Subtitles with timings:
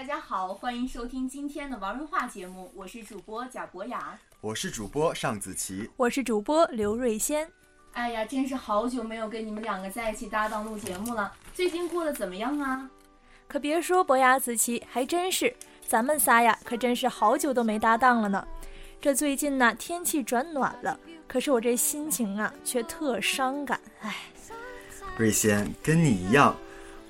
[0.00, 7.46] 大家好，欢迎收听今天的玩文化节目，我是主播贾博雅，我是主播尚子琪，我是主播刘瑞仙。
[7.92, 12.88] 哎呀，真是好久没有跟你们两个在一起搭档录节目了，最近过得怎么样啊？
[13.46, 15.54] 可别说博雅、子琪，还真是，
[15.86, 18.48] 咱们仨呀，可真是好久都没搭档了呢。
[19.02, 20.98] 这最近呢，天气转暖了，
[21.28, 23.78] 可是我这心情啊，却特伤感。
[24.00, 24.16] 哎，
[25.18, 26.56] 瑞仙，跟你一样，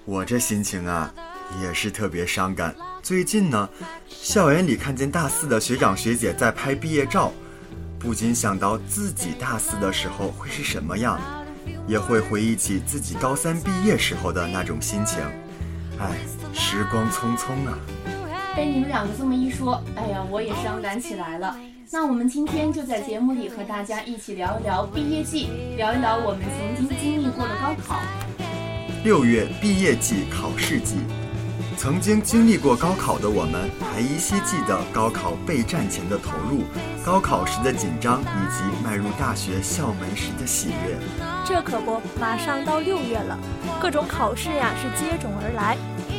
[0.05, 1.15] 我这心情啊，
[1.63, 2.75] 也是特别伤感。
[3.03, 3.69] 最近呢，
[4.09, 7.33] 校园里看见大四的学长学姐在拍毕业照。
[7.99, 11.21] 不禁想到自己大四的时候会是什么样，
[11.87, 15.19] 也会回忆起自己高三毕业时候的那种心情。
[15.99, 16.17] 哎，
[16.55, 17.79] 时光匆匆啊！
[18.57, 21.55] 被你们两个这么一说，哎呀，我也伤感起来了。
[21.91, 28.01] 那我们今天就在节目里和大家一起聊一聊毕业季，聊一聊我们曾经经历过的高考。
[29.05, 30.97] 六月毕业季，考试季。
[31.81, 36.65] 曾经经历过高考的我们，还依稀记得高考备战前的投入，
[37.03, 40.99] 高考时的紧张，以及迈入大学校门时的喜悦。
[41.43, 43.39] 这可不，马上到六月了，
[43.81, 45.79] 各种考试呀是接踵而来。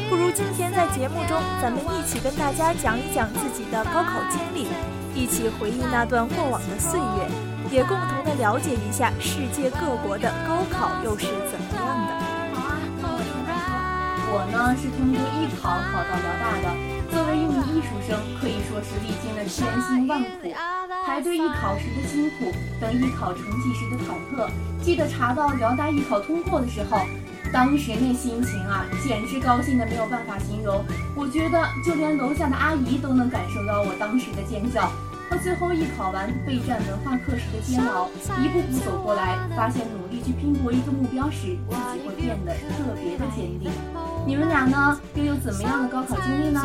[0.10, 4.66] 不如今天在节目中，咱们一起跟大家讲一讲自己的高考经历，
[5.14, 7.30] 一起回忆那段过往的岁月，
[7.70, 12.31] 也共同的了解一下世界各国的高考又是怎么样的。
[14.34, 16.72] 我呢是通过艺考考到辽大的。
[17.12, 20.48] 作为一名艺术生，可以说是历经了千辛万苦，
[21.06, 24.50] 排队艺考时的辛苦，等艺考成绩时的忐忑。
[24.82, 27.02] 记得查到辽大艺考通过的时候，
[27.52, 30.82] 当时那心情啊，简直高兴的没有办法形容。
[31.14, 34.90] 我觉得就连楼下的阿姨都能感受到我当时的尖叫。
[35.32, 38.10] 和最后艺考完备战文化课时的煎熬，
[38.44, 43.72] 一步步走过来，发现努力去拼搏一个目标时，自己会变得特别的坚定。
[44.28, 46.62] 你们俩呢，又有怎么样的高考经历呢？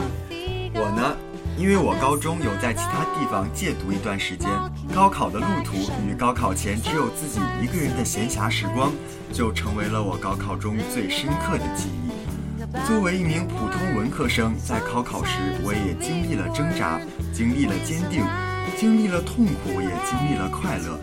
[0.74, 1.16] 我呢，
[1.56, 4.50] 因为我高中有在其他地方借读一段时间，
[4.92, 8.90] 高考的路途与高考前只有自己一个人的闲暇时光，
[9.32, 12.10] 就成为了我高考中最深刻的记忆。
[12.84, 17.00] 作为一名普通文科生，在高考时我也经历了挣扎，
[17.32, 18.24] 经历了坚定，
[18.76, 20.98] 经历了痛苦，也经历了快乐，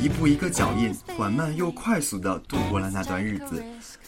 [0.00, 3.62] 一步一个脚印，缓慢又快速地度过了那段日子。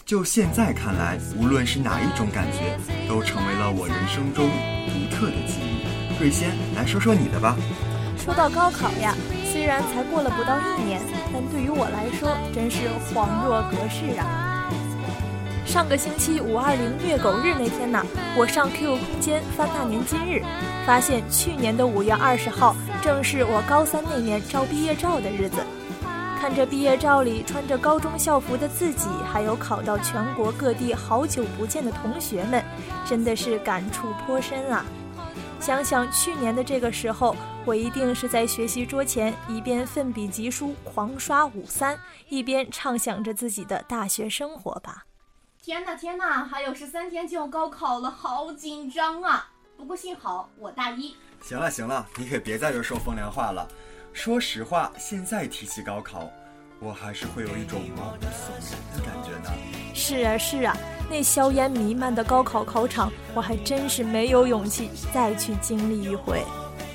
[0.04, 2.78] 就现在看来，无论是哪一种感觉，
[3.08, 4.48] 都成为了我人生中
[4.86, 6.20] 独特的记忆。
[6.20, 7.56] 瑞仙，来说说你的吧。
[8.16, 9.14] 说到高考呀，
[9.52, 11.00] 虽然才过了不到一年，
[11.32, 14.55] 但对于我来说，真是恍若隔世啊。
[15.76, 18.02] 上个星期五二零虐狗日那天呢，
[18.34, 20.42] 我上 QQ 空间翻那年今日，
[20.86, 25.58] 发现去年的五月二十号，正是我高三那年照毕业照的日子。
[26.40, 32.64] 看着毕业照里穿着高中校服的自己，还有考到全国各地好久不见的同学们，
[33.04, 34.82] 真的是感触颇深啊！
[35.60, 41.98] 想想去年的这个时候，我一定是在学习桌前一边奋笔疾书狂刷五三，
[42.30, 45.04] 一边畅想着自己的大学生活吧。
[45.66, 49.50] 天呐天呐，还有十三天就要高考了，好紧张啊！
[49.76, 51.12] 不过幸好我大一。
[51.42, 53.66] 行了行了，你可别在这说风凉话了。
[54.12, 56.30] 说实话，现在提起高考，
[56.78, 59.52] 我还是会有一种毛骨悚然的感觉呢。
[59.92, 60.76] 是啊是啊，
[61.10, 66.44] 那硝烟弥漫的高考考场，我还真是没有勇气再去经历一回。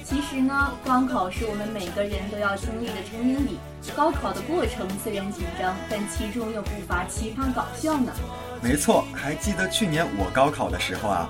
[0.06, 3.60] 其实呢，高考是我们每个人都要经历的成年礼。
[3.98, 8.14] 高考的过程虽然紧张，但其中又不乏奇葩搞笑呢。
[8.62, 11.30] 没错，还记得去年我高考的时候啊，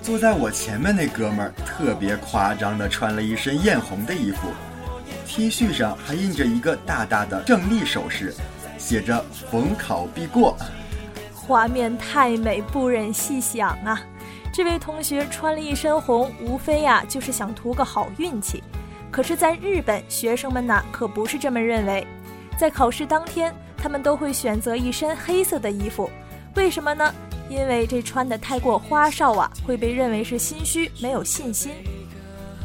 [0.00, 4.48] 坐在我前面那哥们儿特别夸张的穿了一身艳红的衣服。
[5.26, 8.34] T 恤上还印着一个大大的胜利手势，
[8.78, 10.56] 写着“逢考必过”，
[11.34, 14.00] 画面太美，不忍细想啊！
[14.52, 18.62] 这位同学穿了一身红，无非呀就是想图个好运气。
[19.10, 22.06] 可是，在日本，学生们呢可不是这么认为，
[22.58, 26.10] 在考试当天，他们都会选择一身黑色的衣服，
[26.54, 27.12] 为什么呢？
[27.48, 31.72] 因为这穿的太过花哨啊，会被认为是心虚，没有信心。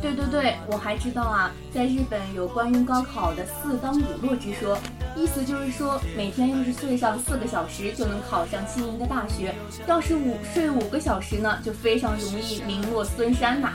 [0.02, 4.78] 对对对，我还知道啊，在日本有关于高考的四当五落之说，
[5.16, 9.56] 意思就是说，每天要是睡上四个小时就能考上心仪的大学，
[9.88, 13.74] 要是午睡五个小时呢，就非常容易名落孙山呐。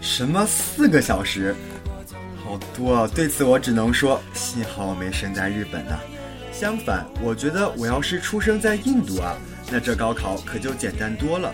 [0.00, 1.54] 什么四个小时？
[2.44, 3.08] 好多啊！
[3.14, 5.98] 对此我只能说，幸好我没生在日本呐。
[6.52, 9.34] 相反，我觉得我要是出生在印度啊，
[9.72, 11.50] 那这高考可就简单多了。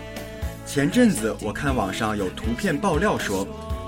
[0.65, 3.47] 前阵子我看网上有图片爆料说。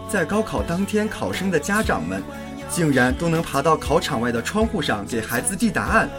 [0.09, 2.21] 在高考当天，考生的家长们
[2.69, 6.09] 竟然都能爬到考场外的窗户上给孩子递答案。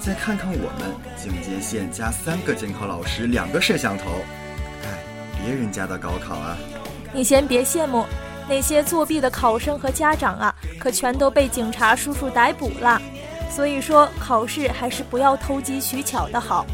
[0.00, 4.04] 再看看我们，警戒线加三个监考老师，两个摄像头，
[4.84, 4.88] 哎，
[5.38, 6.56] 别人家的高考啊！
[7.12, 8.06] 你先别羡慕，
[8.48, 12.98] 那些作弊的考生和家长啊，可全都被警察叔叔逮捕了。
[13.50, 16.64] 所以说，考试还是不要投机取巧的好。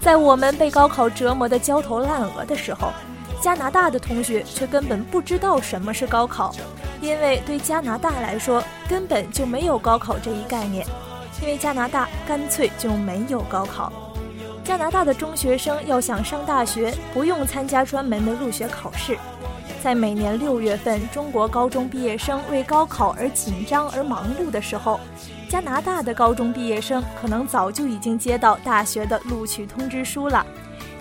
[0.00, 2.90] 在我们被高考折磨得焦头烂额的时候，
[3.42, 6.54] 加拿大的同学却根本不知道什么是高考，
[7.02, 10.86] 因为对加拿大来说根本就没有高考这一概念，
[11.42, 13.92] 因为加拿大干脆就没有高考。
[14.64, 19.18] 加拿大的中学生要想上大学，不用参加专门的入学考试。
[19.82, 24.98] 在每年六月份，中国高中毕业生为高考而紧张而忙碌的时候，
[25.50, 30.46] 加拿大的高中毕业生可能早就已经接到大学的录取通知书了。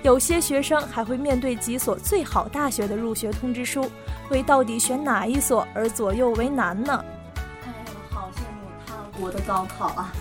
[0.01, 3.87] 有些学生还会面对几所最好大学的入学通知书，
[4.31, 7.05] 为到底选哪一所而左右为难呢？
[7.63, 7.75] 哎呀，
[8.09, 10.11] 好羡慕他国的高考啊！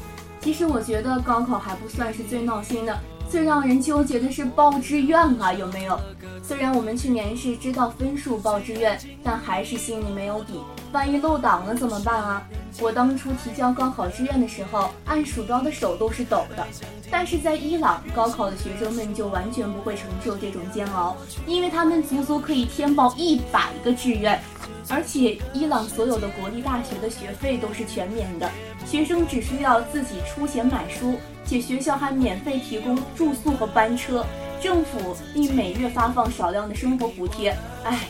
[0.42, 2.94] 其实我觉得高考还不算是最闹心的。
[3.30, 6.00] 最让人纠结的是报志愿啊，有没有？
[6.42, 10.60] 虽然我们去年是知道分数报志愿，但还是心里没有底。
[10.92, 12.42] 万一漏档了怎么办啊？
[12.80, 16.66] 我当初提交高考志愿的时候，按鼠标的手都是抖的。
[17.10, 21.14] 但是在伊朗，高考的学生们就完全不会承受这种煎熬，
[21.46, 24.40] 因为他们足足可以填报一百个志愿，
[24.88, 28.50] 而且伊朗所有的国立大学的学费都是全免的，
[28.86, 31.16] 学生只需要自己出钱买书。
[31.48, 34.26] 且学校还免费提供住宿和班车，
[34.60, 37.56] 政府并每月发放少量的生活补贴。
[37.84, 38.00] 哎，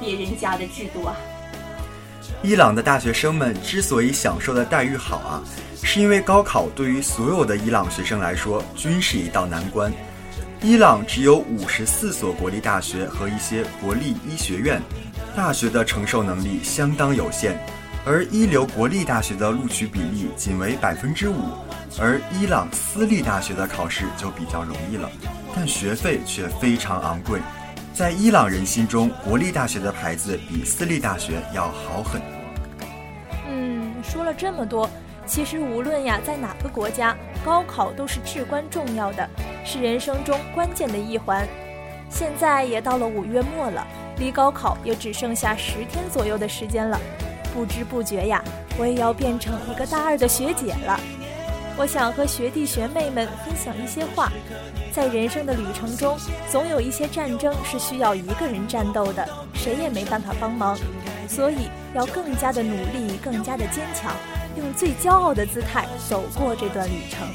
[0.00, 1.14] 别人家的制度啊！
[2.42, 5.42] 伊朗的大学生们之所以享受的待遇好啊，
[5.80, 9.92] 是因为高考对于所有的伊朗学生来说均是一道难关。
[10.60, 14.82] 伊朗只有五十四所国立大学和一些国立医学院，
[15.36, 17.56] 大学的承受能力相当有限，
[18.10, 21.34] 而一流国立大学的录取比例仅为百分之五。
[22.00, 25.10] 而伊朗私立大学的考试就比较容易了，
[25.54, 27.38] 但学费却非常昂贵。
[27.92, 32.28] 在伊朗人心中，国立大学的牌子比私立大学要好很多。
[33.46, 34.88] 嗯，说了这么多，
[35.26, 37.14] 其实无论呀在哪个国家，
[37.44, 39.28] 高考都是至关重要的，
[39.66, 41.46] 是人生中关键的一环。
[42.08, 46.98] 现在也到了五月末了，离高考也只剩下十天左右的时间了。
[47.54, 48.42] 不知不觉呀，
[48.78, 50.98] 我也要变成一个大二的学姐了。
[51.76, 54.32] 我想和学弟学妹们分享一些话，
[54.92, 56.18] 在人生的旅程中，
[56.50, 60.76] 总有一些战争是需要一个人战斗的，谁也没办法帮忙，
[61.28, 64.12] 所以要更加的努力，更加的坚强，
[64.56, 67.26] 用最骄傲的姿态走过这段旅程。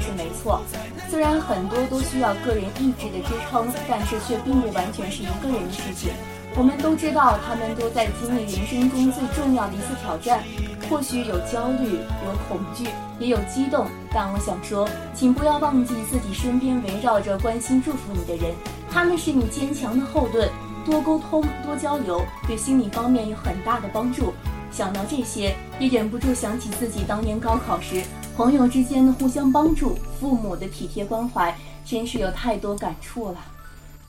[0.00, 0.62] 是没错，
[1.10, 6.12] 虽然很多都需要个人意志的支撑，但是却并不完全是一个人的事情。
[6.58, 10.42] 我们都知道，他们都在经历人生中最重要的一次挑战。
[10.88, 12.88] 或许有焦虑，有恐惧，
[13.18, 18.54] 也有激动，但我想说，请不要忘记自己身边围绕着关心、祝福你的人，
[18.90, 20.48] 他们是你坚强的后盾。
[20.86, 24.32] 多沟通，多交流，对心理方面有很大的帮助。
[24.70, 28.02] 想到这些，也忍不住想起自己当年高考时，
[28.36, 31.54] 朋友之间的互相帮助，父母的体贴关怀，
[31.84, 33.38] 真是有太多感触了。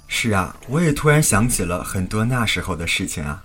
[0.08, 3.44] 是啊，我也突然想起了很多那时候的事情啊。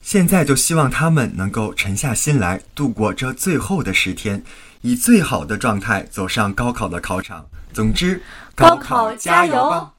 [0.00, 4.42] 现在就希望他们能够沉下心来，度过这最后的十天，
[4.80, 7.46] 以最好的状态走上高考的考场。
[7.72, 8.22] 总之，
[8.54, 9.92] 高考加油吧！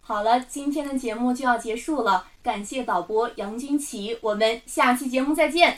[0.00, 5.76] 好了，今天的节目就要结束了，感谢导播杨军奇，我们下期节目再见。